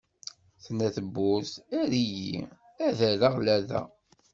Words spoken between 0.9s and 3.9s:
tebburt: err-iyi, ad rreɣ lada!